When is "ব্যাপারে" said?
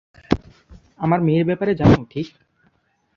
1.45-1.71